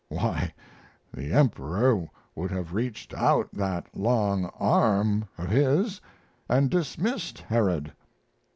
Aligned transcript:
Why, 0.09 0.51
the 1.13 1.31
Emperor 1.31 2.07
would 2.33 2.49
have 2.49 2.73
reached 2.73 3.13
out 3.13 3.53
that 3.53 3.85
long 3.95 4.45
arm 4.59 5.25
of 5.37 5.51
his 5.51 6.01
and 6.49 6.71
dismissed 6.71 7.37
Herod. 7.37 7.93